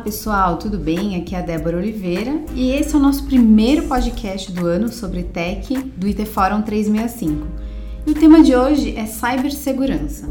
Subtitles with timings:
[0.00, 1.16] pessoal, tudo bem?
[1.16, 5.22] Aqui é a Débora Oliveira e esse é o nosso primeiro podcast do ano sobre
[5.22, 7.46] tech do IT Forum 365.
[8.06, 10.26] E o tema de hoje é cibersegurança.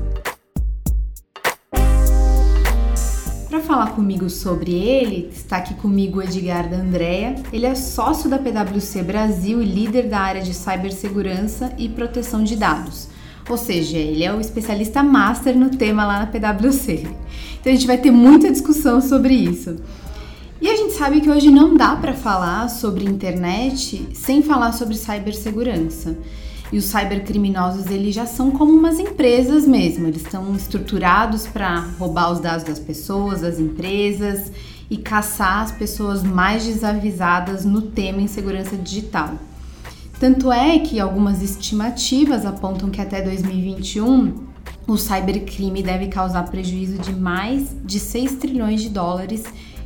[3.48, 7.36] Para falar comigo sobre ele, está aqui comigo o Edgar da Andrea.
[7.54, 12.56] Ele é sócio da PwC Brasil e líder da área de cibersegurança e proteção de
[12.56, 13.08] dados.
[13.50, 17.08] Ou seja, ele é o especialista master no tema lá na PwC.
[17.60, 19.76] Então a gente vai ter muita discussão sobre isso.
[20.62, 24.96] E a gente sabe que hoje não dá para falar sobre internet sem falar sobre
[24.96, 26.18] cibersegurança.
[26.72, 32.32] E os cybercriminosos eles já são como umas empresas mesmo, eles estão estruturados para roubar
[32.32, 34.52] os dados das pessoas, das empresas
[34.90, 39.34] e caçar as pessoas mais desavisadas no tema em segurança digital.
[40.20, 44.50] Tanto é que algumas estimativas apontam que até 2021
[44.86, 49.46] o cybercrime deve causar prejuízo de mais de 6 trilhões de dólares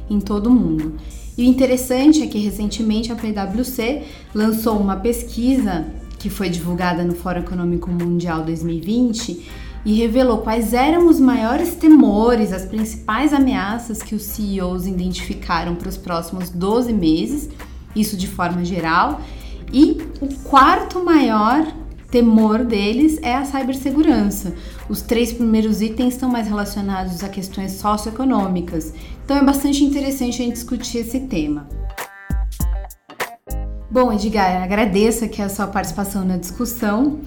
[0.09, 0.95] em todo o mundo.
[1.37, 5.85] E o interessante é que recentemente a PwC lançou uma pesquisa
[6.17, 9.45] que foi divulgada no Fórum Econômico Mundial 2020
[9.85, 15.89] e revelou quais eram os maiores temores, as principais ameaças que os CEOs identificaram para
[15.89, 17.49] os próximos 12 meses,
[17.95, 19.21] isso de forma geral,
[19.73, 21.65] e o quarto maior
[22.11, 24.53] temor deles é a cibersegurança.
[24.87, 28.93] Os três primeiros itens estão mais relacionados a questões socioeconômicas.
[29.25, 31.67] Então é bastante interessante a gente discutir esse tema.
[33.89, 37.21] Bom, Edgar, agradeço aqui a sua participação na discussão.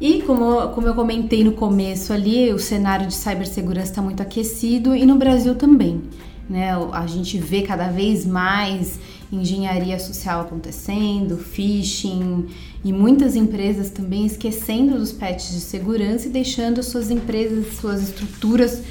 [0.00, 4.96] E como, como eu comentei no começo ali, o cenário de cibersegurança está muito aquecido
[4.96, 6.02] e no Brasil também.
[6.50, 6.70] Né?
[6.92, 8.98] A gente vê cada vez mais
[9.32, 12.46] engenharia social acontecendo, phishing
[12.84, 18.82] e muitas empresas também esquecendo dos patches de segurança e deixando suas empresas, suas estruturas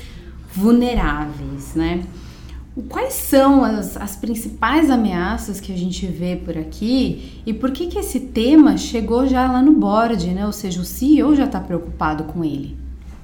[0.54, 2.04] vulneráveis, né?
[2.90, 7.86] Quais são as, as principais ameaças que a gente vê por aqui e por que,
[7.86, 10.46] que esse tema chegou já lá no board, né?
[10.46, 12.76] Ou seja, o CEO já está preocupado com ele.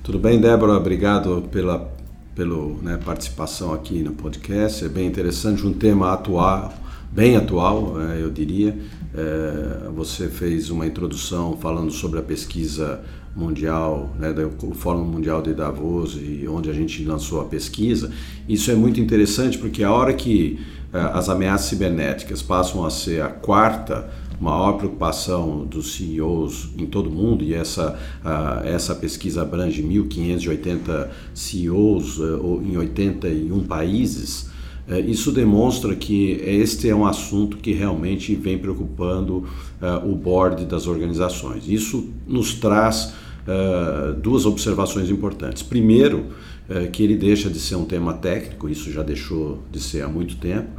[0.03, 0.73] Tudo bem, Débora?
[0.73, 1.97] Obrigado pela
[2.39, 4.85] pela né, participação aqui no podcast.
[4.85, 6.73] É bem interessante, um tema atual
[7.11, 8.77] bem atual, é, eu diria.
[9.13, 13.01] É, você fez uma introdução falando sobre a pesquisa
[13.35, 18.11] mundial, né, do Fórum Mundial de Davos e onde a gente lançou a pesquisa.
[18.47, 20.59] Isso é muito interessante porque a hora que
[20.93, 24.09] é, as ameaças cibernéticas passam a ser a quarta
[24.39, 27.99] maior preocupação dos CEOs em todo o mundo, e essa,
[28.63, 32.19] essa pesquisa abrange 1.580 CEOs
[32.63, 34.49] em 81 países,
[35.05, 39.45] isso demonstra que este é um assunto que realmente vem preocupando
[39.81, 41.67] uh, o board das organizações.
[41.67, 43.13] Isso nos traz
[43.45, 45.61] uh, duas observações importantes.
[45.61, 46.27] Primeiro,
[46.93, 50.35] que ele deixa de ser um tema técnico, isso já deixou de ser há muito
[50.35, 50.69] tempo,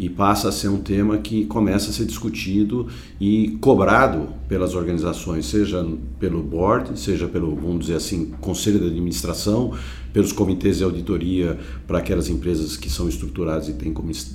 [0.00, 2.86] e passa a ser um tema que começa a ser discutido
[3.20, 5.86] e cobrado pelas organizações, seja
[6.18, 9.74] pelo board, seja pelo, vamos dizer assim, conselho de administração,
[10.12, 13.92] pelos comitês de auditoria para aquelas empresas que são estruturadas e têm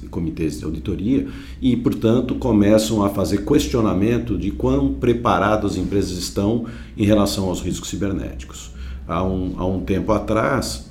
[0.09, 1.27] comitês de auditoria
[1.61, 6.65] e, portanto, começam a fazer questionamento de quão preparadas as empresas estão
[6.97, 8.71] em relação aos riscos cibernéticos.
[9.07, 10.85] Há um, há um tempo atrás,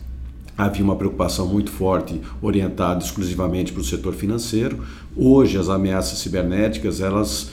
[0.56, 4.78] havia uma preocupação muito forte orientada exclusivamente para o setor financeiro.
[5.16, 7.50] Hoje as ameaças cibernéticas elas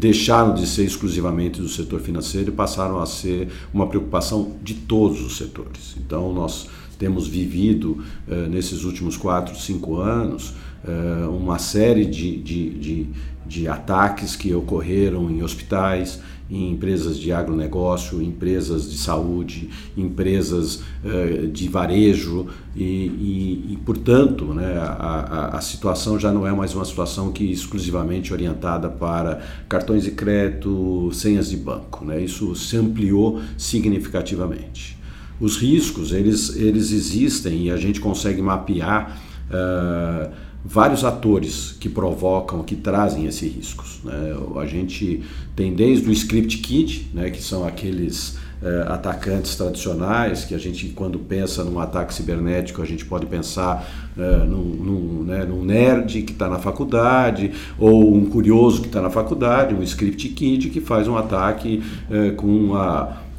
[0.00, 5.20] deixaram de ser exclusivamente do setor financeiro e passaram a ser uma preocupação de todos
[5.20, 5.94] os setores.
[5.98, 6.68] Então nós
[6.98, 13.06] temos vivido uh, nesses últimos quatro, cinco anos uh, uma série de, de, de,
[13.46, 16.18] de ataques que ocorreram em hospitais,
[16.50, 24.46] em empresas de agronegócio, empresas de saúde, empresas uh, de varejo e, e, e portanto,
[24.46, 29.40] né, a, a, a, situação já não é mais uma situação que exclusivamente orientada para
[29.68, 32.04] cartões de crédito, senhas de banco.
[32.04, 32.22] Né?
[32.22, 34.98] Isso se ampliou significativamente.
[35.40, 39.18] Os riscos, eles, eles existem e a gente consegue mapear
[39.50, 44.00] uh, vários atores que provocam, que trazem esses riscos.
[44.04, 44.36] Né?
[44.56, 45.22] A gente
[45.56, 50.88] tem desde o script kit, né, que são aqueles eh, atacantes tradicionais, que a gente,
[50.88, 56.22] quando pensa num ataque cibernético, a gente pode pensar eh, num, num, né, num, nerd
[56.22, 60.80] que está na faculdade, ou um curioso que está na faculdade, um script kit que
[60.80, 62.70] faz um ataque eh, com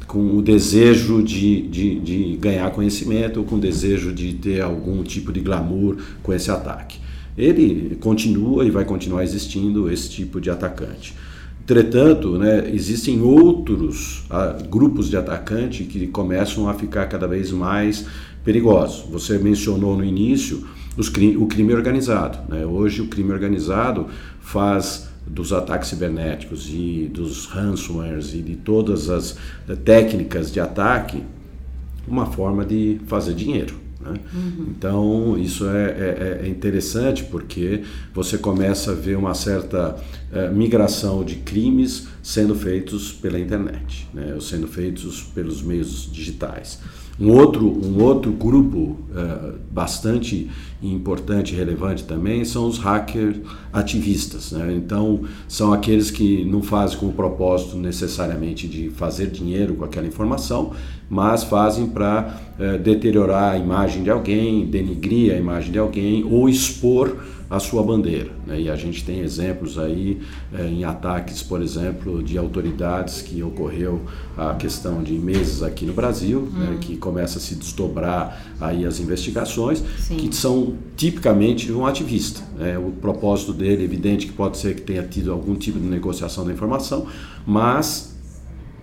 [0.08, 5.02] com o desejo de, de, de, ganhar conhecimento ou com o desejo de ter algum
[5.02, 7.01] tipo de glamour com esse ataque
[7.36, 11.14] ele continua e vai continuar existindo esse tipo de atacante.
[11.62, 18.04] Entretanto, né, existem outros ah, grupos de atacante que começam a ficar cada vez mais
[18.44, 19.08] perigosos.
[19.10, 20.66] Você mencionou no início
[21.38, 22.38] o crime organizado.
[22.52, 22.66] Né?
[22.66, 24.08] Hoje o crime organizado
[24.40, 29.38] faz dos ataques cibernéticos e dos ransomwares e de todas as
[29.84, 31.22] técnicas de ataque
[32.06, 33.81] uma forma de fazer dinheiro.
[34.02, 34.20] Né?
[34.34, 34.66] Uhum.
[34.76, 37.82] Então, isso é, é, é, interessante porque
[38.12, 39.96] você começa a ver uma certa
[40.32, 44.32] é, migração de crimes sendo feitos pela internet, né?
[44.34, 46.80] ou sendo feitos pelos meios digitais.
[47.22, 50.50] Um outro, um outro grupo uh, bastante
[50.82, 53.36] importante e relevante também são os hackers
[53.72, 54.50] ativistas.
[54.50, 54.74] Né?
[54.76, 60.08] Então, são aqueles que não fazem com o propósito necessariamente de fazer dinheiro com aquela
[60.08, 60.72] informação,
[61.08, 66.48] mas fazem para uh, deteriorar a imagem de alguém, denigrir a imagem de alguém ou
[66.48, 67.18] expor
[67.52, 68.30] a sua bandeira.
[68.46, 68.62] Né?
[68.62, 70.22] E a gente tem exemplos aí
[70.54, 74.00] é, em ataques, por exemplo, de autoridades que ocorreu
[74.38, 76.58] a questão de meses aqui no Brasil, hum.
[76.58, 76.78] né?
[76.80, 80.16] que começa a se desdobrar aí as investigações, Sim.
[80.16, 82.40] que são tipicamente de um ativista.
[82.58, 82.78] Né?
[82.78, 86.52] O propósito dele, evidente que pode ser que tenha tido algum tipo de negociação da
[86.52, 87.06] informação,
[87.46, 88.11] mas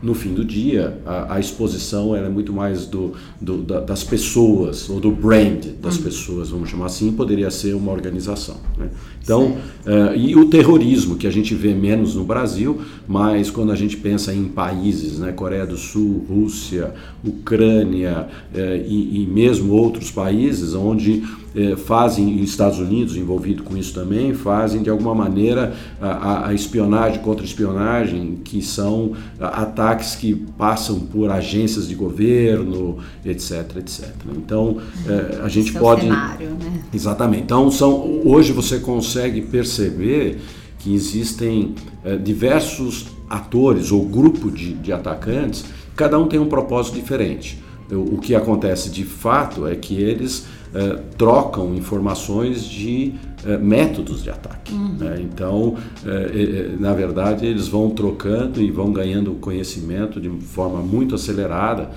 [0.01, 4.89] no fim do dia, a, a exposição era muito mais do, do da, das pessoas,
[4.89, 6.03] ou do brand das uhum.
[6.03, 8.57] pessoas, vamos chamar assim, poderia ser uma organização.
[8.77, 8.89] Né?
[9.21, 13.75] Então, uh, e o terrorismo, que a gente vê menos no Brasil, mas quando a
[13.75, 16.93] gente pensa em países, né, Coreia do Sul, Rússia,
[17.23, 18.57] Ucrânia uh,
[18.87, 21.23] e, e mesmo outros países, onde
[21.55, 27.21] eh, fazem, Estados Unidos envolvido com isso também, fazem de alguma maneira a, a espionagem
[27.21, 34.09] contra espionagem, que são ataques que passam por agências de governo, etc, etc.
[34.35, 36.01] Então, eh, a gente pode...
[36.01, 36.83] É o cenário, né?
[36.93, 37.43] Exatamente.
[37.43, 40.39] Então, são, hoje você consegue perceber
[40.79, 45.65] que existem eh, diversos atores ou grupo de, de atacantes,
[45.95, 47.61] cada um tem um propósito diferente.
[47.91, 54.29] O que acontece de fato é que eles eh, trocam informações de eh, métodos de
[54.29, 54.71] ataque.
[54.71, 54.97] Uhum.
[54.99, 55.19] Né?
[55.19, 55.75] Então,
[56.05, 61.89] eh, na verdade, eles vão trocando e vão ganhando conhecimento de forma muito acelerada,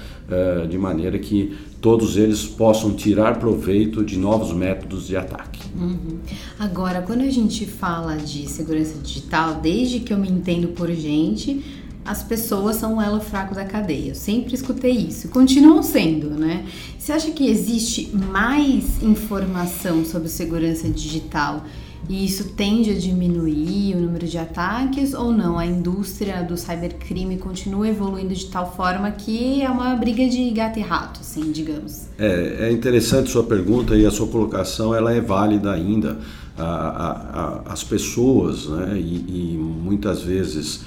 [0.71, 5.61] de maneira que todos eles possam tirar proveito de novos métodos de ataque.
[5.79, 6.19] Uhum.
[6.59, 11.63] Agora, quando a gente fala de segurança digital, desde que eu me entendo por gente,
[12.05, 14.11] as pessoas são um elo fraco da cadeia.
[14.11, 15.29] Eu sempre escutei isso.
[15.29, 16.67] Continuam sendo, né?
[16.99, 21.65] Você acha que existe mais informação sobre segurança digital
[22.09, 25.59] e isso tende a diminuir o número de ataques ou não?
[25.59, 30.79] A indústria do cybercrime continua evoluindo de tal forma que é uma briga de gato
[30.81, 32.09] e rato, assim, digamos.
[32.19, 36.19] É, é interessante sua pergunta e a sua colocação, ela é válida ainda.
[36.59, 40.83] A, a, a, as pessoas, né, e, e muitas vezes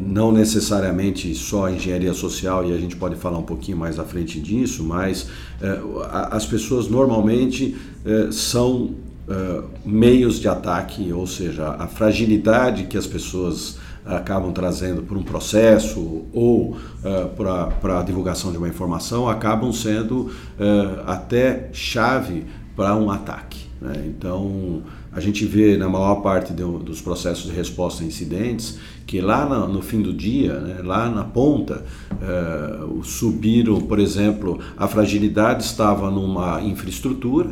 [0.00, 4.40] não necessariamente só engenharia social, e a gente pode falar um pouquinho mais à frente
[4.40, 5.28] disso, mas
[5.60, 5.80] é,
[6.30, 8.94] as pessoas normalmente é, são
[9.84, 16.24] meios de ataque, ou seja, a fragilidade que as pessoas acabam trazendo por um processo
[16.34, 16.76] ou
[17.36, 20.30] para a divulgação de uma informação acabam sendo
[21.06, 22.44] até chave
[22.76, 23.64] para um ataque.
[23.80, 24.04] Né?
[24.06, 29.20] Então, a gente vê na maior parte do, dos processos de resposta a incidentes que
[29.20, 34.88] lá no, no fim do dia, né, lá na ponta, uh, subiram, por exemplo, a
[34.88, 37.50] fragilidade estava numa infraestrutura,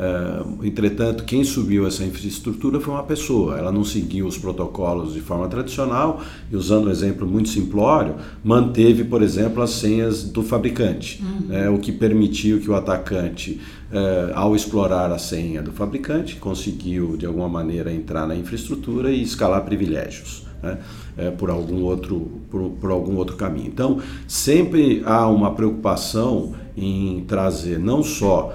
[0.00, 3.58] Uh, entretanto, quem subiu essa infraestrutura foi uma pessoa.
[3.58, 9.04] Ela não seguiu os protocolos de forma tradicional e, usando um exemplo muito simplório, manteve,
[9.04, 11.46] por exemplo, as senhas do fabricante, uhum.
[11.48, 13.60] né, o que permitiu que o atacante,
[13.92, 19.22] uh, ao explorar a senha do fabricante, conseguiu de alguma maneira entrar na infraestrutura e
[19.22, 20.46] escalar privilégios.
[20.62, 20.78] Né,
[21.16, 23.68] é, por, algum outro, por, por algum outro caminho.
[23.68, 28.54] Então, sempre há uma preocupação em trazer não só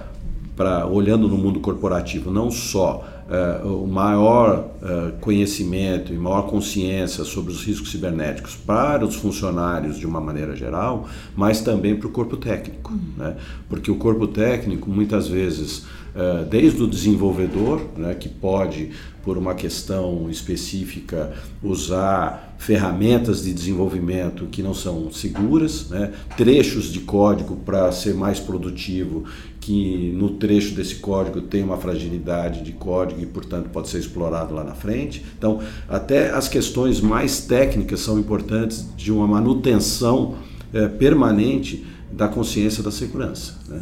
[0.56, 7.24] para olhando no mundo corporativo, não só uh, o maior uh, conhecimento e maior consciência
[7.24, 12.12] sobre os riscos cibernéticos para os funcionários de uma maneira geral, mas também para o
[12.12, 13.00] corpo técnico, uhum.
[13.18, 13.36] né?
[13.68, 15.80] porque o corpo técnico muitas vezes
[16.16, 18.92] uh, desde o desenvolvedor, né, que pode
[19.24, 26.14] por uma questão específica usar ferramentas de desenvolvimento que não são seguras, né?
[26.38, 29.26] trechos de código para ser mais produtivo,
[29.66, 34.54] que no trecho desse código tem uma fragilidade de código e, portanto, pode ser explorado
[34.54, 35.26] lá na frente.
[35.36, 40.36] Então, até as questões mais técnicas são importantes de uma manutenção
[40.72, 43.56] é, permanente da consciência da segurança.
[43.68, 43.82] Né?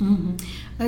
[0.00, 0.32] Uhum.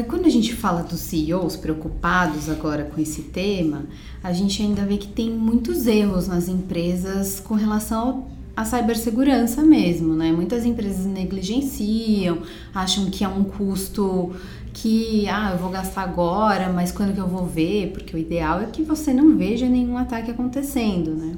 [0.08, 3.84] Quando a gente fala dos CEOs preocupados agora com esse tema,
[4.22, 10.14] a gente ainda vê que tem muitos erros nas empresas com relação à cibersegurança mesmo,
[10.14, 10.32] né?
[10.32, 12.38] Muitas empresas negligenciam,
[12.74, 14.32] acham que é um custo
[14.72, 17.92] que ah, eu vou gastar agora, mas quando que eu vou ver?
[17.92, 21.36] Porque o ideal é que você não veja nenhum ataque acontecendo, né?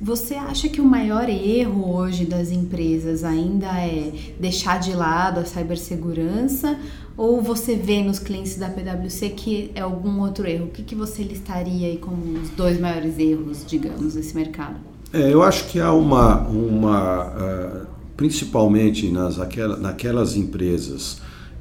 [0.00, 5.44] Você acha que o maior erro hoje das empresas ainda é deixar de lado a
[5.44, 6.76] cibersegurança
[7.16, 10.64] ou você vê nos clientes da PwC que é algum outro erro?
[10.64, 14.91] O que, que você listaria aí como os dois maiores erros, digamos, desse mercado?
[15.12, 21.20] É, eu acho que há uma, uma uh, principalmente nas, aquela, naquelas empresas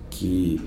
[0.10, 0.62] que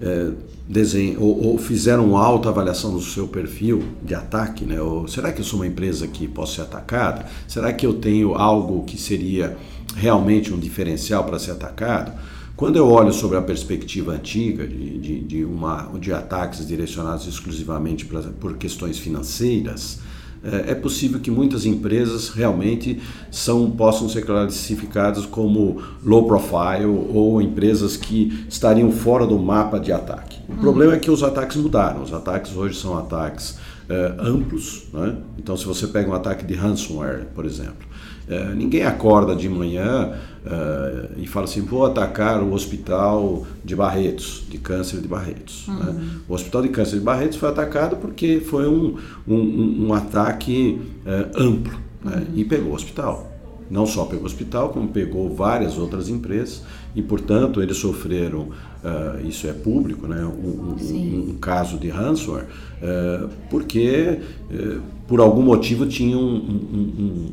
[0.00, 0.34] uh,
[0.66, 4.80] desenham, ou, ou, fizeram alta avaliação do seu perfil de ataque, né?
[4.80, 7.26] Ou, será que eu sou uma empresa que posso ser atacada?
[7.46, 9.58] Será que eu tenho algo que seria
[9.94, 12.12] realmente um diferencial para ser atacado?
[12.56, 18.06] Quando eu olho sobre a perspectiva antiga de, de, de, uma, de ataques direcionados exclusivamente
[18.06, 19.98] pra, por questões financeiras,
[20.42, 27.40] é, é possível que muitas empresas realmente são, possam ser classificadas como low profile ou
[27.42, 30.38] empresas que estariam fora do mapa de ataque.
[30.48, 30.58] O uhum.
[30.58, 32.02] problema é que os ataques mudaram.
[32.02, 34.84] Os ataques hoje são ataques é, amplos.
[34.92, 35.16] Né?
[35.38, 37.88] Então, se você pega um ataque de ransomware, por exemplo,
[38.30, 40.12] é, ninguém acorda de manhã
[40.46, 45.64] é, e fala assim: vou atacar o hospital de Barretos, de câncer de Barretos.
[45.66, 45.74] Né?
[45.74, 45.92] Uhum.
[45.92, 46.10] Né?
[46.28, 48.96] O hospital de câncer de Barretos foi atacado porque foi um,
[49.26, 52.24] um, um ataque é, amplo né?
[52.28, 52.36] uhum.
[52.36, 53.28] e pegou o hospital.
[53.68, 56.62] Não só pegou o hospital, como pegou várias outras empresas
[56.94, 58.48] e, portanto, eles sofreram,
[59.24, 60.24] isso é público, né?
[60.24, 60.74] um,
[61.30, 62.46] um, caso de ransomware,
[63.48, 64.18] porque,
[65.06, 67.30] por algum motivo, tinham um,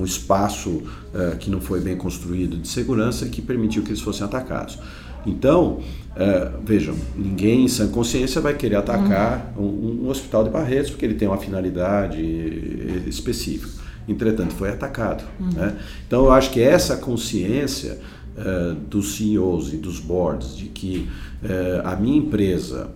[0.00, 4.24] um espaço uh, que não foi bem construído de segurança que permitiu que eles fossem
[4.24, 4.78] atacados.
[5.26, 5.80] Então,
[6.16, 9.64] uh, vejam, ninguém em sã consciência vai querer atacar uhum.
[9.64, 12.20] um, um, hospital de Barretos porque ele tem uma finalidade
[13.06, 13.82] específica.
[14.08, 15.24] Entretanto, foi atacado.
[15.38, 15.50] Uhum.
[15.52, 15.76] Né?
[16.06, 17.98] Então, eu acho que essa consciência
[18.36, 21.08] uh, dos CEOs e dos boards de que
[21.82, 22.92] a minha empresa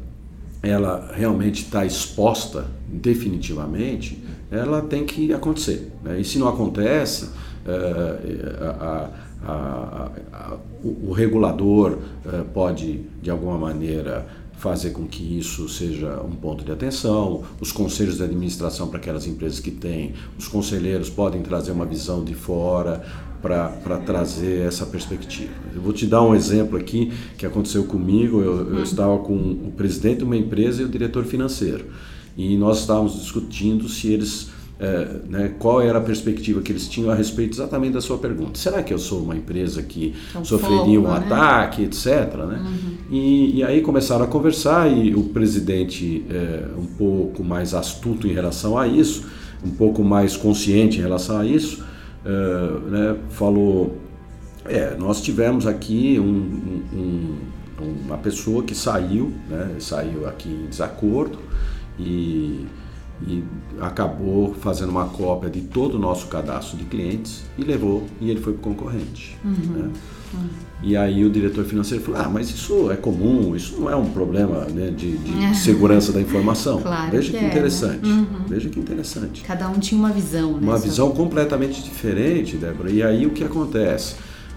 [0.69, 5.93] ela realmente está exposta definitivamente, ela tem que acontecer.
[6.03, 6.21] Né?
[6.21, 7.31] E se não acontece,
[7.67, 9.11] é, a,
[9.45, 16.21] a, a, o, o, regulador é, pode, de alguma maneira, fazer com que isso seja
[16.23, 21.11] um ponto de atenção, os conselhos de administração para aquelas empresas que têm, os conselheiros
[21.11, 23.05] podem trazer uma visão de fora
[23.43, 25.53] para trazer essa perspectiva.
[25.75, 28.41] Eu vou te dar um exemplo aqui que aconteceu comigo.
[28.41, 28.83] Eu, eu uhum.
[28.83, 31.87] estava com o presidente de uma empresa e o diretor financeiro
[32.37, 37.11] e nós estávamos discutindo se eles é, né, qual era a perspectiva que eles tinham
[37.11, 38.59] a respeito exatamente da sua pergunta.
[38.59, 41.17] Será que eu sou uma empresa que um sofreria um né?
[41.17, 42.35] ataque, etc.
[42.35, 42.61] Né?
[42.61, 42.97] Uhum.
[43.11, 48.35] E, e, aí começaram a conversar e o presidente, é, um pouco mais astuto em
[48.35, 49.25] relação a isso,
[49.65, 51.83] um pouco mais consciente em relação a isso,
[52.27, 53.97] é, né, falou:
[54.65, 57.39] é, nós tivemos aqui um, um,
[58.05, 61.39] uma pessoa que saiu, né, saiu aqui em desacordo
[61.99, 62.67] e,
[63.27, 63.43] e
[63.81, 68.41] acabou fazendo uma cópia de todo o nosso cadastro de clientes e levou e ele
[68.41, 69.39] foi para o concorrente.
[69.45, 69.53] Uhum.
[69.53, 69.91] Né?
[70.35, 70.49] Uhum.
[70.83, 74.11] E aí o diretor financeiro falou, ah, mas isso é comum, isso não é um
[74.11, 76.83] problema né, de, de segurança da informação.
[76.83, 78.07] Claro Veja que, que é, interessante.
[78.07, 78.13] Né?
[78.13, 78.47] Uhum.
[78.47, 79.43] Veja que interessante.
[79.43, 80.59] Cada um tinha uma visão, né?
[80.61, 82.91] Uma visão completamente diferente, Débora.
[82.91, 84.17] E aí o que acontece?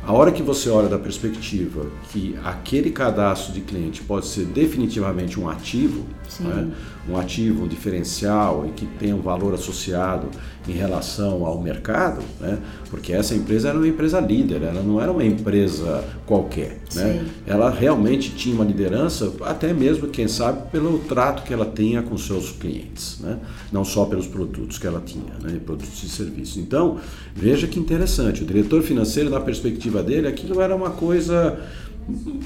[0.10, 5.40] A hora que você olha da perspectiva que aquele cadastro de cliente pode ser definitivamente
[5.40, 6.04] um ativo,
[6.40, 6.72] né?
[7.08, 10.28] um ativo, um diferencial e que tem um valor associado
[10.68, 12.60] em relação ao mercado, né?
[12.90, 16.80] porque essa empresa era uma empresa líder, ela não era uma empresa qualquer.
[16.94, 17.26] Né?
[17.48, 22.18] Ela realmente tinha uma liderança, até mesmo, quem sabe, pelo trato que ela tinha com
[22.18, 23.40] seus clientes, né?
[23.72, 25.60] não só pelos produtos que ela tinha, né?
[25.66, 26.58] produtos e serviços.
[26.58, 26.98] Então,
[27.36, 31.60] veja que interessante, o diretor financeiro, na perspectiva dele, aquilo era uma coisa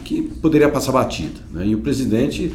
[0.03, 1.39] que poderia passar batida.
[1.51, 1.67] Né?
[1.67, 2.53] E o presidente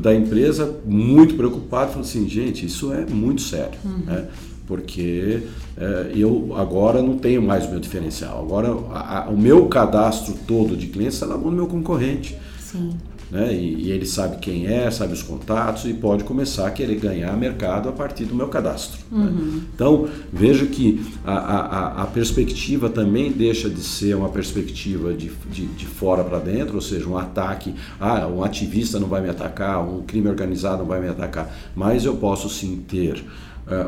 [0.00, 3.78] da empresa, muito preocupado, falou assim, gente, isso é muito sério.
[3.84, 3.98] Uhum.
[4.06, 4.28] Né?
[4.66, 5.42] Porque
[5.76, 8.42] é, eu agora não tenho mais o meu diferencial.
[8.42, 12.36] Agora a, a, o meu cadastro todo de clientes está na mão do meu concorrente.
[12.58, 12.92] Sim
[13.34, 13.52] né?
[13.52, 17.36] E, e, ele sabe quem é, sabe os contatos e pode começar a querer ganhar
[17.36, 19.00] mercado a partir do meu cadastro.
[19.10, 19.24] Né?
[19.24, 19.30] Uhum.
[19.30, 19.60] Né?
[19.74, 25.66] Então veja que a, a, a, perspectiva também deixa de ser uma perspectiva de, de,
[25.66, 29.82] de fora para dentro, ou seja, um ataque, ah, um ativista não vai me atacar,
[29.82, 33.24] um crime organizado não vai me atacar, mas eu posso sim ter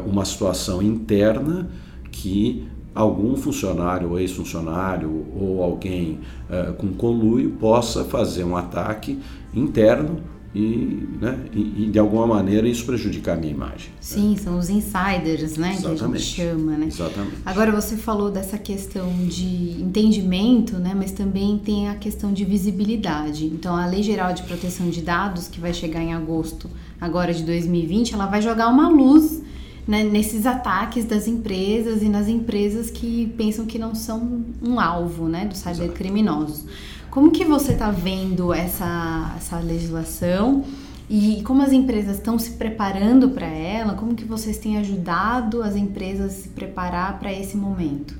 [0.06, 1.68] uma situação interna
[2.11, 2.66] que
[2.97, 6.18] algum funcionário ou ex-funcionário ou alguém
[6.49, 9.18] uh, com conluio possa fazer um ataque
[9.54, 10.23] interno
[10.54, 13.90] e, né, e, e, de alguma maneira isso prejudicar a minha imagem.
[13.90, 13.97] Né?
[14.00, 14.37] Sim, né?
[14.38, 15.99] são os insiders, né, Exatamente.
[15.99, 16.87] que a gente chama, né?
[16.87, 17.37] Exatamente.
[17.45, 23.45] Agora você falou dessa questão de entendimento, né, mas também tem a questão de visibilidade.
[23.45, 27.42] Então a Lei Geral de Proteção de Dados, que vai chegar em agosto agora de
[27.42, 29.42] 2020, ela vai jogar uma luz
[29.87, 35.28] né, nesses ataques das empresas e nas empresas que pensam que não são um alvo,
[35.28, 36.64] né, dos cybercriminosos.
[37.11, 40.64] Como que você está vendo essa, essa legislação
[41.09, 43.95] e como as empresas estão se preparando para ela?
[43.95, 48.14] Como que vocês têm ajudado as empresas a se preparar para esse momento?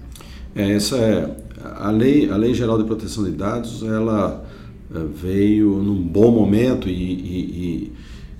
[0.55, 1.37] É, essa é
[1.79, 4.47] a lei, a lei geral de proteção de dados, ela
[4.95, 7.93] eh, veio num bom momento e, e,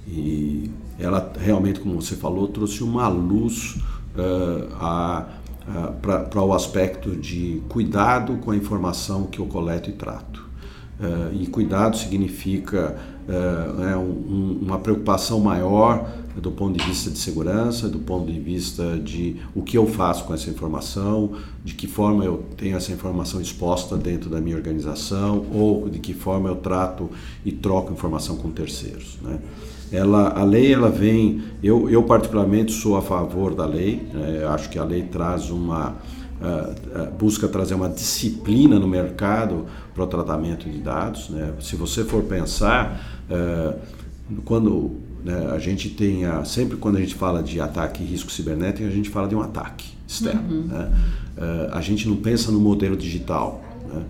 [0.09, 3.77] e, e ela realmente, como você falou, trouxe uma luz
[4.17, 10.47] uh, uh, para o aspecto de cuidado com a informação que eu coleto e trato.
[10.99, 12.97] Uh, e cuidado significa
[13.29, 18.39] uh, né, um, uma preocupação maior do ponto de vista de segurança, do ponto de
[18.39, 21.33] vista de o que eu faço com essa informação,
[21.65, 26.13] de que forma eu tenho essa informação exposta dentro da minha organização ou de que
[26.13, 27.11] forma eu trato
[27.45, 29.19] e troco informação com terceiros.
[29.23, 29.39] Né?
[29.93, 34.45] Ela, a lei ela vem, eu, eu particularmente sou a favor da lei, né?
[34.47, 35.95] acho que a lei traz uma
[36.41, 41.31] uh, busca trazer uma disciplina no mercado para o tratamento de dados.
[41.31, 41.53] Né?
[41.61, 43.01] Se você for pensar,
[43.31, 43.79] uh,
[44.45, 48.31] quando né, a gente tem a, sempre quando a gente fala de ataque e risco
[48.31, 50.43] cibernético, a gente fala de um ataque externo.
[50.49, 50.63] Uhum.
[50.63, 50.93] Né?
[51.73, 53.63] A gente não pensa no modelo digital.
[53.93, 54.03] Né?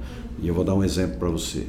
[0.42, 1.66] E eu vou dar um exemplo para você.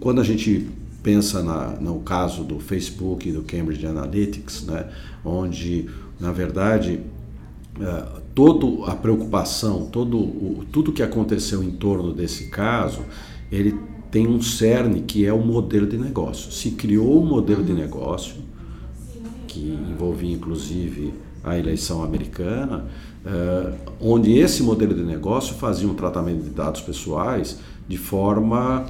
[0.00, 0.68] quando a gente
[1.06, 4.88] pensa na, no caso do Facebook e do Cambridge Analytics, né,
[5.24, 7.00] onde, na verdade,
[7.78, 13.02] uh, toda a preocupação, todo o, tudo que aconteceu em torno desse caso,
[13.52, 13.78] ele
[14.10, 16.50] tem um cerne que é o modelo de negócio.
[16.50, 18.42] Se criou um modelo de negócio
[19.46, 21.14] que envolvia inclusive
[21.44, 22.84] a eleição americana,
[23.24, 28.86] uh, onde esse modelo de negócio fazia um tratamento de dados pessoais de forma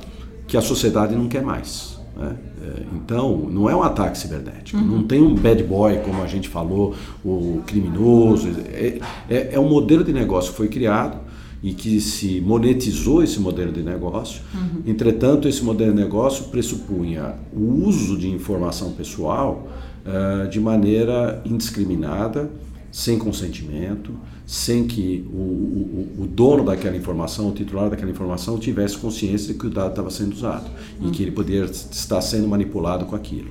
[0.49, 1.96] que a sociedade não quer mais.
[2.17, 2.37] Né?
[2.63, 4.87] É, então, não é um ataque cibernético, uhum.
[4.87, 8.49] não tem um bad boy, como a gente falou, o criminoso.
[8.73, 8.99] É,
[9.29, 11.19] é, é, um modelo de negócio que foi criado
[11.63, 14.41] e que se monetizou esse modelo de negócio.
[14.55, 14.83] Uhum.
[14.87, 19.67] Entretanto, esse modelo de negócio pressupunha o uso de informação pessoal
[20.05, 22.49] uh, de maneira indiscriminada
[22.97, 24.15] sem consentimento,
[24.47, 29.59] sem que o, o, o, dono daquela informação, o titular daquela informação, tivesse consciência de
[29.59, 30.65] que o dado estava sendo usado
[31.03, 33.51] e que ele poderia estar sendo manipulado com aquilo.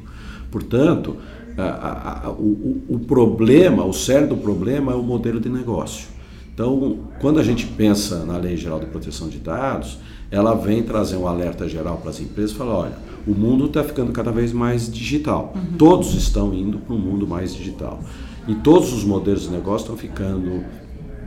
[0.50, 1.18] Portanto,
[1.56, 6.08] a, a, o, o problema, o cerne do problema é o modelo de negócio.
[6.52, 10.00] Então, quando a gente pensa na Lei Geral de Proteção de Dados,
[10.32, 13.84] ela vem trazer um alerta geral para as empresas e fala, olha, o mundo está
[13.84, 15.54] ficando cada vez mais digital.
[15.56, 15.78] Uhum.
[15.78, 18.00] Todos estão indo para um mundo mais digital.
[18.48, 20.64] E todos os modelos de negócio estão ficando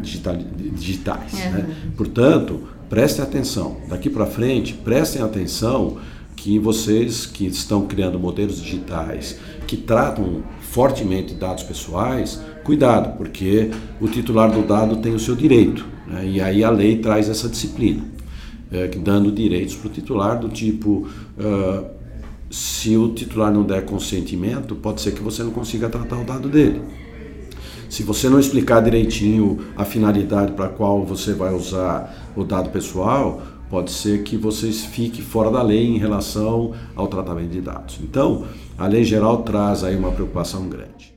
[0.00, 1.32] digital, digitais.
[1.32, 1.52] Uhum.
[1.52, 1.76] Né?
[1.96, 3.78] Portanto, prestem atenção.
[3.88, 5.98] Daqui para frente, prestem atenção
[6.36, 14.08] que vocês que estão criando modelos digitais que tratam fortemente dados pessoais, cuidado, porque o
[14.08, 15.84] titular do dado tem o seu direito.
[16.06, 16.26] Né?
[16.26, 18.04] E aí a lei traz essa disciplina,
[18.70, 21.08] é, dando direitos para o titular do tipo.
[21.38, 21.98] Uh,
[22.50, 26.48] se o titular não der consentimento, pode ser que você não consiga tratar o dado
[26.48, 26.80] dele.
[27.88, 33.42] Se você não explicar direitinho a finalidade para qual você vai usar o dado pessoal,
[33.70, 37.98] pode ser que você fique fora da lei em relação ao tratamento de dados.
[38.02, 38.44] Então,
[38.76, 41.16] a lei geral traz aí uma preocupação grande.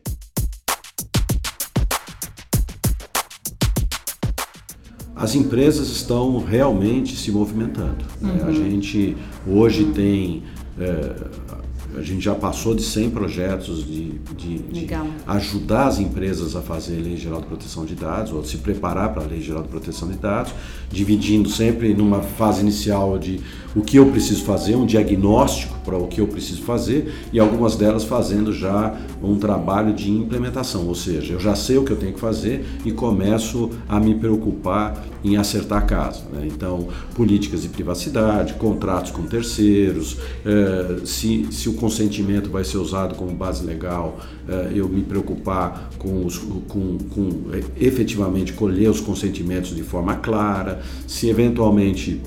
[5.14, 8.04] As empresas estão realmente se movimentando.
[8.20, 8.40] Né?
[8.42, 8.54] A uhum.
[8.54, 10.44] gente hoje tem
[10.80, 11.14] é,
[11.98, 14.88] a gente já passou de 100 projetos de, de, de,
[15.28, 19.14] ajudar as empresas a fazer a Lei Geral de Proteção de Dados, ou se preparar
[19.14, 20.54] para a Lei Geral de Proteção de Dados,
[20.90, 23.42] dividindo sempre numa fase inicial de
[23.76, 27.76] o que eu preciso fazer, um diagnóstico para o que eu preciso fazer, e algumas
[27.76, 31.98] delas fazendo já um trabalho de implementação, ou seja, eu já sei o que eu
[31.98, 36.22] tenho que fazer e começo a me preocupar em acertar a casa.
[36.32, 36.48] Né?
[36.52, 43.16] Então, políticas de privacidade, contratos com terceiros, eh, se, se o consentimento vai ser usado
[43.16, 49.00] como base legal, eh, eu me preocupar com, os, com, com eh, efetivamente colher os
[49.00, 52.20] consentimentos de forma clara, se eventualmente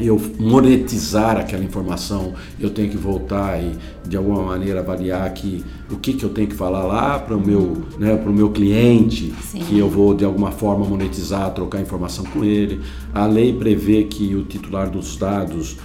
[0.00, 5.96] eu monetizar aquela informação, eu tenho que voltar e de alguma maneira avaliar que o
[5.96, 9.60] que, que eu tenho que falar lá para o meu, né, o meu cliente, Sim.
[9.60, 12.80] que eu vou de alguma forma monetizar, trocar informação com ele.
[13.12, 15.76] A lei prevê que o titular dos dados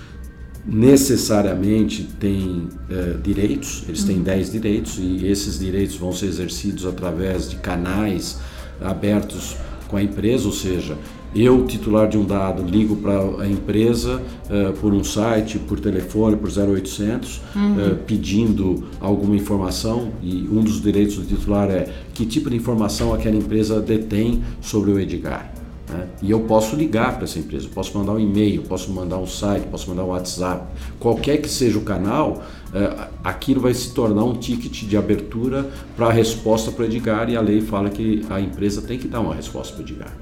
[0.65, 4.53] necessariamente têm uh, direitos, eles têm 10 uhum.
[4.53, 8.39] direitos e esses direitos vão ser exercidos através de canais
[8.81, 10.97] abertos com a empresa, ou seja,
[11.35, 16.35] eu, titular de um dado, ligo para a empresa uh, por um site, por telefone,
[16.35, 17.73] por 0800, uhum.
[17.73, 23.13] uh, pedindo alguma informação e um dos direitos do titular é que tipo de informação
[23.13, 25.51] aquela empresa detém sobre o Edgar.
[25.89, 26.07] Né?
[26.21, 29.65] E eu posso ligar para essa empresa, posso mandar um e-mail, posso mandar um site,
[29.67, 30.65] posso mandar um WhatsApp,
[30.99, 36.07] qualquer que seja o canal, uh, aquilo vai se tornar um ticket de abertura para
[36.07, 39.19] a resposta para o Edgar e a lei fala que a empresa tem que dar
[39.19, 40.13] uma resposta para o Edgar.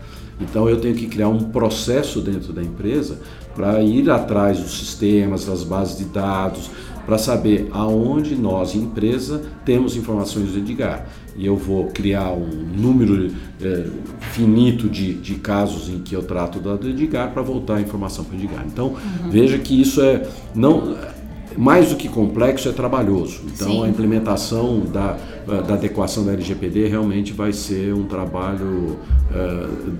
[0.42, 3.20] Então eu tenho que criar um processo dentro da empresa
[3.56, 6.70] para ir atrás dos sistemas, das bases de dados,
[7.06, 11.08] para saber aonde nós, empresa, temos informações do Edgar.
[11.36, 13.88] E eu vou criar um número é,
[14.32, 18.24] finito de, de casos em que eu trato dado do Edgar para voltar a informação
[18.24, 18.66] para o Edgar.
[18.68, 19.30] Então uhum.
[19.30, 20.96] veja que isso é não
[21.58, 23.42] mais do que complexo é trabalhoso.
[23.54, 23.84] Então Sim.
[23.84, 25.18] a implementação da,
[25.68, 28.98] da adequação da LGPD realmente vai ser um trabalho
[29.32, 29.94] uh,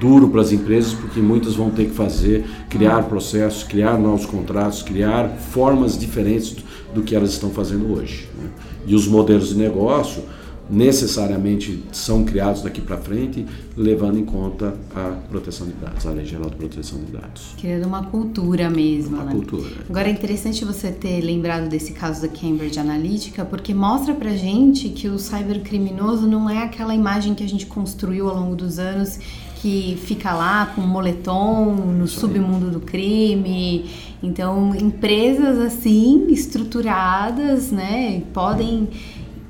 [0.00, 4.82] duro para as empresas, porque muitas vão ter que fazer, criar processos, criar novos contratos,
[4.82, 6.56] criar formas diferentes
[6.94, 8.26] do, que elas estão fazendo hoje.
[8.36, 8.48] Né?
[8.86, 10.22] E os modelos de negócio
[10.70, 13.44] necessariamente são criados daqui para frente,
[13.76, 17.54] levando em conta a proteção de dados, a Lei Geral de Proteção de Dados.
[17.58, 19.16] Criando uma cultura mesmo.
[19.16, 19.32] Uma né?
[19.32, 19.70] cultura.
[19.88, 24.88] Agora é interessante você ter lembrado desse caso da Cambridge Analytica, porque mostra para gente
[24.90, 29.18] que o cybercriminoso não é aquela imagem que a gente construiu ao longo dos anos
[29.60, 33.84] que fica lá com moletom no submundo do crime.
[34.22, 38.88] Então, empresas assim, estruturadas, né, podem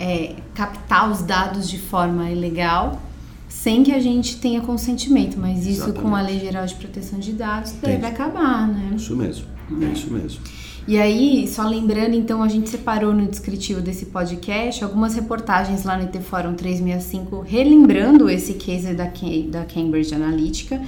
[0.01, 3.01] é, captar os dados de forma ilegal
[3.49, 6.03] sem que a gente tenha consentimento, mas isso Exatamente.
[6.03, 7.93] com a Lei Geral de Proteção de Dados Tem.
[7.93, 8.93] deve acabar, né?
[8.95, 9.47] Isso mesmo,
[9.81, 10.41] é isso mesmo.
[10.87, 15.97] E aí, só lembrando, então, a gente separou no descritivo desse podcast algumas reportagens lá
[15.97, 19.11] no IT Fórum 365, relembrando esse case da,
[19.49, 20.81] da Cambridge Analytica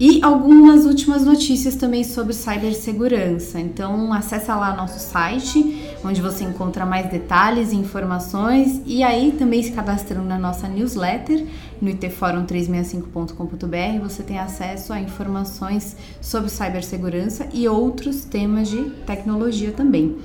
[0.00, 3.58] e algumas últimas notícias também sobre cibersegurança.
[3.58, 9.60] Então, acessa lá nosso site, onde você encontra mais detalhes e informações, e aí também
[9.62, 11.44] se cadastrando na nossa newsletter
[11.80, 20.16] no itforum365.com.br, você tem acesso a informações sobre cibersegurança e outros temas de tecnologia também.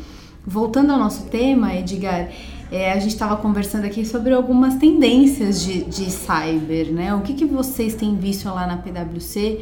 [0.45, 2.29] Voltando ao nosso tema, Edgar,
[2.73, 7.13] é, a gente estava conversando aqui sobre algumas tendências de, de cyber, né?
[7.13, 9.59] O que, que vocês têm visto lá na PwC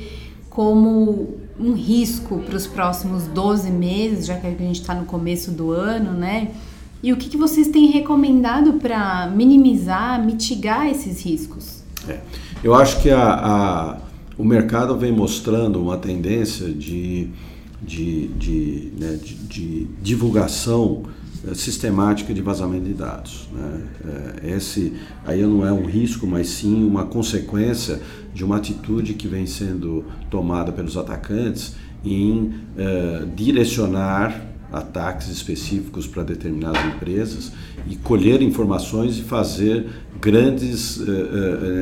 [0.50, 5.52] como um risco para os próximos 12 meses, já que a gente está no começo
[5.52, 6.52] do ano, né?
[7.04, 11.84] E o que, que vocês têm recomendado para minimizar, mitigar esses riscos?
[12.08, 12.18] É,
[12.64, 13.98] eu acho que a, a,
[14.38, 17.28] o mercado vem mostrando uma tendência de,
[17.82, 21.04] de, de, né, de, divulgação
[21.56, 23.48] sistemática de vazamento de dados.
[23.52, 23.82] Né?
[24.06, 24.94] Eh, esse
[25.26, 28.00] aí não é um risco, mas sim uma consequência
[28.34, 36.24] de uma atitude que vem sendo tomada pelos atacantes em uh, direcionar ataques específicos para
[36.24, 37.52] determinadas empresas
[37.88, 39.88] e colher informações e fazer
[40.20, 41.04] grandes uh,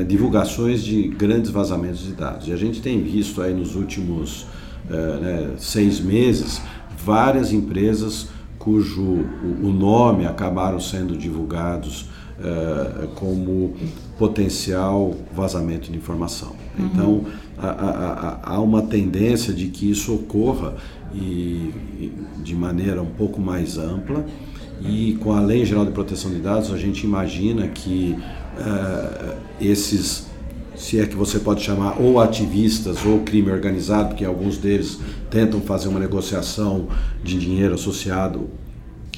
[0.00, 2.48] uh, divulgações de grandes vazamentos de dados.
[2.48, 4.46] E a gente tem visto aí nos últimos
[4.88, 6.60] né, seis meses
[7.04, 8.28] várias empresas
[8.60, 9.24] cujo
[9.62, 12.02] o nome acabaram sendo divulgados
[12.38, 13.74] uh, como
[14.18, 16.54] potencial vazamento de informação.
[16.78, 16.86] Uhum.
[16.86, 17.24] Então,
[17.58, 20.74] há, uma tendência de que isso ocorra
[21.14, 22.12] e, e,
[22.44, 24.26] de maneira um pouco mais ampla.
[24.82, 28.14] E com a Lei Geral de Proteção de Dados, a gente imagina que
[28.58, 30.29] uh, esses
[30.80, 34.98] se é que você pode chamar ou ativistas ou crime organizado, porque alguns deles
[35.30, 36.88] tentam fazer uma negociação
[37.22, 38.48] de dinheiro associado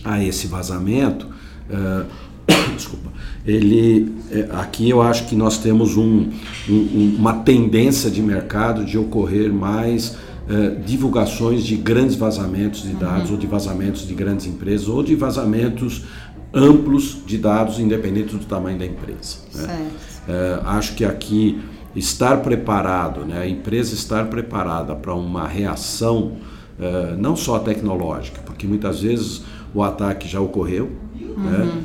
[0.05, 1.29] a esse vazamento.
[1.71, 2.05] Uh,
[2.75, 3.13] desculpa.
[3.47, 6.31] Ele, é, aqui eu acho que nós temos um,
[6.69, 10.17] um, uma tendência de mercado de ocorrer mais
[10.49, 13.37] uh, divulgações de grandes vazamentos de dados uhum.
[13.37, 16.03] ou de vazamentos de grandes empresas ou de vazamentos
[16.53, 19.37] amplos de dados independente do tamanho da empresa.
[19.55, 19.91] Né?
[20.09, 20.12] Uh,
[20.65, 21.61] acho que aqui
[21.95, 26.37] estar preparado, né, a empresa estar preparada para uma reação
[26.79, 29.43] uh, não só tecnológica, porque muitas vezes
[29.75, 31.43] o ataque já ocorreu uhum.
[31.45, 31.83] né,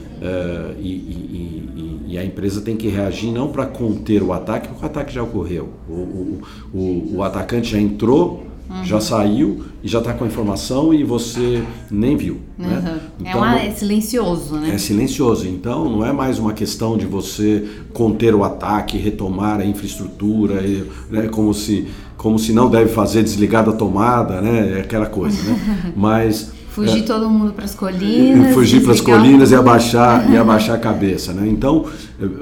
[0.79, 4.83] e, e, e, e, a empresa tem que reagir não para conter o ataque, porque
[4.83, 5.69] o ataque já ocorreu.
[5.89, 6.41] O, o,
[6.73, 8.83] o, o atacante já entrou Uhum.
[8.83, 12.41] Já saiu e já está com a informação e você nem viu.
[12.59, 12.67] Uhum.
[12.67, 12.96] Né?
[13.19, 14.75] Então, é, uma, é silencioso, né?
[14.75, 15.47] É silencioso.
[15.47, 20.61] Então não é mais uma questão de você conter o ataque, retomar a infraestrutura,
[21.09, 21.27] né?
[21.27, 24.79] como se como se não deve fazer desligar da tomada, né?
[24.79, 25.93] É aquela coisa, né?
[25.95, 30.37] Mas fugir é, todo mundo para as colinas, fugir para as colinas e abaixar e
[30.37, 31.47] abaixar a cabeça, né?
[31.47, 31.85] Então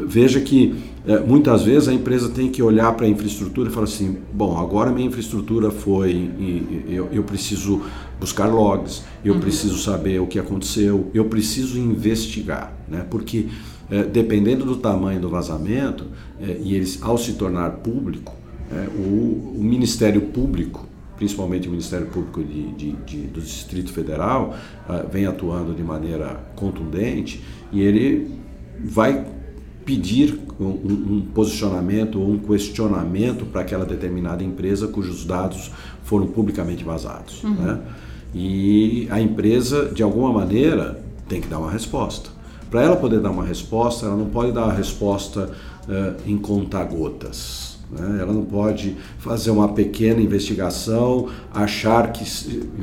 [0.08, 0.76] veja que
[1.08, 4.58] é, muitas vezes a empresa tem que olhar para a infraestrutura e falar assim: bom,
[4.58, 7.82] agora minha infraestrutura foi, e, eu, eu preciso
[8.20, 9.40] buscar logs, eu uhum.
[9.40, 13.06] preciso saber o que aconteceu, eu preciso investigar, né?
[13.10, 13.48] Porque
[13.90, 16.06] é, dependendo do tamanho do vazamento
[16.42, 18.34] é, e eles ao se tornar público,
[18.72, 24.56] é, o, o, Ministério Público, principalmente o Ministério Público de, de, de, do Distrito Federal,
[24.90, 28.40] é, vem atuando de maneira contundente e ele
[28.84, 29.26] vai
[29.86, 35.72] pedir um, um posicionamento ou um questionamento para aquela determinada empresa cujos dados
[36.04, 37.44] foram publicamente vazados.
[37.44, 37.54] Uhum.
[37.54, 37.80] Né?
[38.34, 42.30] E a empresa, de alguma maneira, tem que dar uma resposta.
[42.70, 45.52] Para ela poder dar uma resposta, ela não pode dar a resposta
[45.88, 47.75] uh, em conta-gotas.
[47.92, 48.20] Né?
[48.22, 52.26] Ela não pode fazer uma pequena investigação, achar que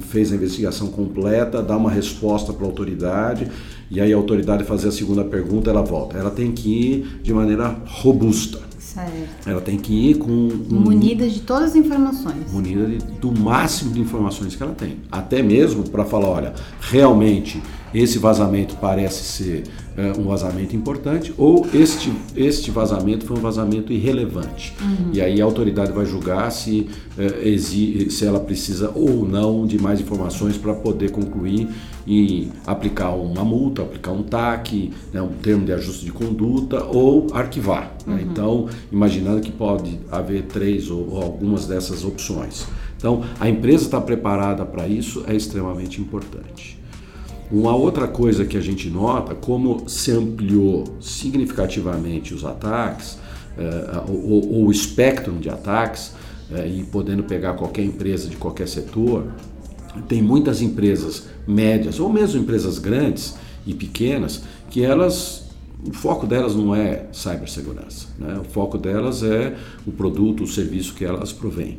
[0.01, 3.51] fez a investigação completa, dar uma resposta para a autoridade
[3.91, 6.17] e aí a autoridade fazer a segunda pergunta, ela volta.
[6.17, 8.71] Ela tem que ir de maneira robusta.
[8.92, 9.48] Certo.
[9.48, 10.31] Ela tem que ir com.
[10.31, 12.52] Um, munida de todas as informações.
[12.52, 14.98] Munida de, do máximo de informações que ela tem.
[15.11, 17.62] Até mesmo para falar: olha, realmente
[17.94, 19.64] esse vazamento parece ser
[19.96, 24.74] é, um vazamento importante ou este, este vazamento foi um vazamento irrelevante.
[24.81, 25.11] Uhum.
[25.12, 30.00] E aí a autoridade vai julgar se, é, se ela precisa ou não de mais
[30.00, 31.68] informações para poder concluir
[32.07, 37.29] e aplicar uma multa, aplicar um TAC, né, um termo de ajuste de conduta ou
[37.33, 37.93] arquivar.
[38.07, 38.15] Né?
[38.15, 38.15] Uhum.
[38.15, 38.27] Né?
[38.31, 42.67] Então, imaginando que pode haver três ou, ou algumas dessas opções.
[42.97, 46.81] Então, a empresa está preparada para isso é extremamente importante.
[47.51, 53.19] Uma outra coisa que a gente nota, como se ampliou significativamente os ataques,
[53.59, 56.15] eh, ou, o espectro de ataques,
[56.51, 59.27] eh, e podendo pegar qualquer empresa de qualquer setor,
[60.09, 63.35] tem muitas empresas médias, ou mesmo empresas grandes
[63.66, 65.42] e pequenas, que elas
[65.85, 68.38] o foco delas não é cibersegurança, né?
[68.40, 71.78] o foco delas é o produto, o serviço que elas provêm.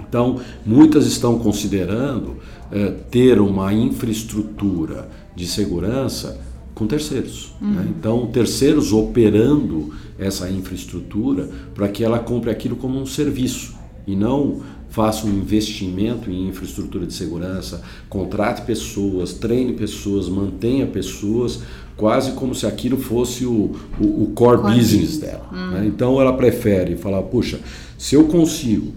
[0.00, 2.38] Então, muitas estão considerando
[2.72, 6.40] é, ter uma infraestrutura de segurança
[6.74, 7.54] com terceiros.
[7.60, 7.68] Né?
[7.68, 7.74] Uhum.
[7.74, 7.86] Né?
[7.96, 13.74] Então, terceiros operando essa infraestrutura para que ela compre aquilo como um serviço
[14.06, 21.60] e não faça um investimento em infraestrutura de segurança, contrate pessoas, treine pessoas, mantenha pessoas,
[21.96, 25.48] quase como se aquilo fosse o, o, o core, core, business dela.
[25.52, 25.70] Uhum.
[25.70, 25.86] Né?
[25.86, 27.60] Então ela prefere falar, puxa,
[27.96, 28.92] se eu consigo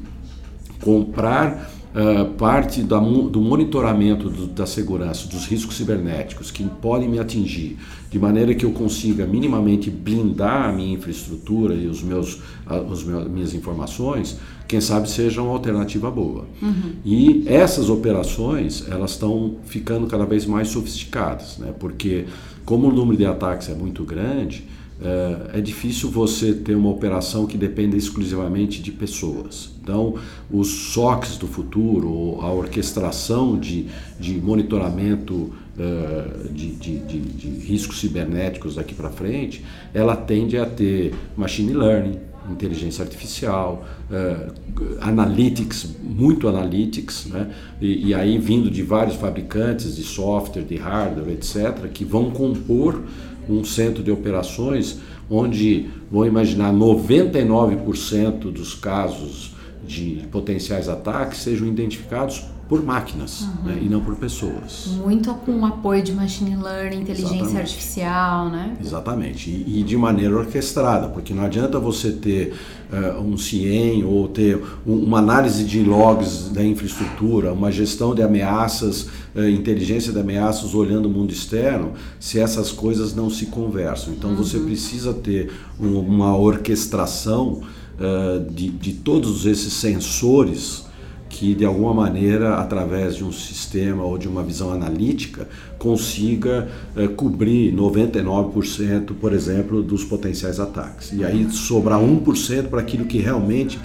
[0.82, 7.19] comprar uh, parte da, do monitoramento do, da segurança, dos riscos cibernéticos que podem me
[7.19, 7.77] atingir,
[8.10, 12.36] de maneira que eu consiga minimamente blindar a minha infraestrutura e os meus,
[12.67, 16.45] uh, os meus, minhas informações, quem sabe seja uma alternativa boa.
[16.62, 16.93] Uhum.
[17.06, 21.73] E essas operações elas estão ficando cada vez mais sofisticadas, né?
[21.78, 22.26] porque
[22.65, 24.65] como o número de ataques é muito grande,
[25.02, 29.71] é, é difícil você ter uma operação que dependa exclusivamente de pessoas.
[29.82, 30.15] Então,
[30.49, 37.99] os SOCs do futuro, a orquestração de, de monitoramento uh, de, de, de, de riscos
[37.99, 42.17] cibernéticos daqui para frente, ela tende a ter machine learning,
[42.49, 47.51] inteligência artificial, uh, analytics, muito analytics, né?
[47.82, 53.01] E, e, aí vindo de vários fabricantes de software, de hardware, etc., que vão compor
[53.49, 59.53] um centro de operações onde, vão imaginar, 99% dos casos
[59.86, 63.65] de potenciais ataques sejam identificados por máquinas uhum.
[63.65, 64.88] né, e não por pessoas.
[64.97, 67.58] Muito com apoio de machine learning, inteligência Exatamente.
[67.58, 68.78] artificial, né?
[68.82, 72.54] Exatamente, e, e, de maneira orquestrada, porque não adianta você ter
[72.91, 78.23] uh, um CIEM ou ter um, uma análise de logs da infraestrutura, uma gestão de
[78.23, 84.13] ameaças, uh, inteligência de ameaças olhando o mundo externo, se essas coisas não se conversam.
[84.13, 84.38] Então uhum.
[84.38, 87.62] você precisa ter um, uma orquestração
[87.99, 90.86] uh, de, de todos esses sensores
[91.34, 95.48] que de alguma maneira, através de um sistema ou de uma visão analítica,
[95.80, 101.12] consiga eh, cobrir 99%, por exemplo, dos potenciais ataques.
[101.12, 103.80] E aí sobrar 1% para aquilo que realmente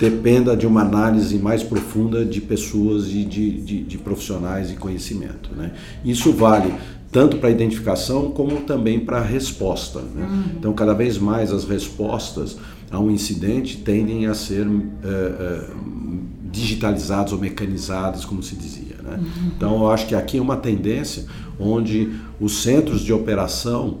[0.00, 5.50] dependa de uma análise mais profunda de pessoas e de, de, de profissionais e conhecimento.
[5.54, 5.72] Né?
[6.02, 6.72] Isso vale
[7.12, 10.00] tanto para a identificação como também para a resposta.
[10.00, 10.26] Né?
[10.26, 10.44] Uhum.
[10.58, 12.56] Então, cada vez mais as respostas
[12.90, 16.23] a um incidente tendem a ser uh,
[16.54, 18.96] digitalizados ou mecanizados, como se dizia.
[19.02, 19.16] Né?
[19.16, 19.50] Uhum.
[19.56, 21.26] Então, eu acho que aqui é uma tendência
[21.58, 23.98] onde os centros de operação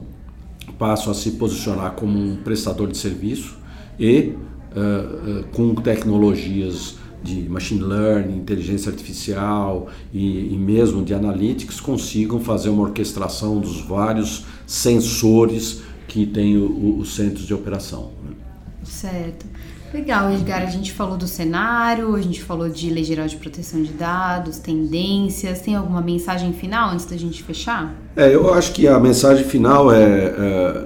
[0.78, 3.56] passam a se posicionar como um prestador de serviço
[3.98, 4.34] e
[4.74, 12.38] uh, uh, com tecnologias de machine learning, inteligência artificial e, e mesmo de analytics consigam
[12.38, 18.10] fazer uma orquestração dos vários sensores que tem os centros de operação.
[18.22, 18.36] Né?
[18.84, 19.46] Certo.
[19.94, 20.60] Legal, Edgar.
[20.60, 24.58] A gente falou do cenário, a gente falou de Lei Geral de Proteção de Dados,
[24.58, 25.60] tendências.
[25.60, 27.94] Tem alguma mensagem final antes da gente fechar?
[28.16, 30.84] É, eu acho que a mensagem final é, é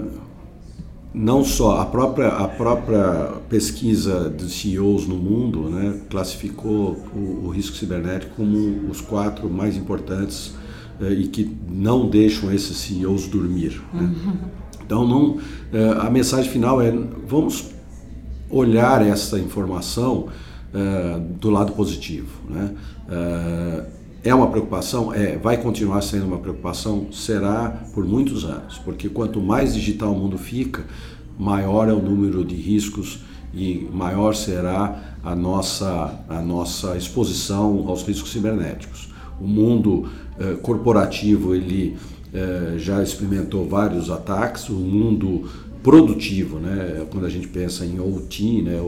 [1.14, 7.48] não só a própria, a própria pesquisa dos CEOs no mundo né, classificou o, o
[7.48, 10.52] risco cibernético como os quatro mais importantes
[11.00, 13.80] eh, e que não deixam esses CEOs dormir.
[13.90, 14.02] Né?
[14.02, 14.36] Uhum.
[14.84, 15.38] Então, não,
[15.72, 16.92] eh, a mensagem final é:
[17.26, 17.77] vamos
[18.50, 20.28] olhar essa informação
[20.74, 22.28] eh, do lado positivo.
[22.48, 22.74] Né?
[24.22, 25.14] É uma preocupação?
[25.14, 25.38] É.
[25.38, 27.06] Vai continuar sendo uma preocupação?
[27.12, 30.84] Será por muitos anos, porque quanto mais digital o mundo fica,
[31.38, 33.20] maior é o número de riscos
[33.54, 39.08] e maior será a nossa, a nossa exposição aos riscos cibernéticos.
[39.40, 40.08] O mundo
[40.38, 41.96] eh, corporativo ele
[42.76, 45.48] já experimentou vários ataques, o mundo
[45.82, 47.06] produtivo, né?
[47.10, 48.78] quando a gente pensa em OT, né?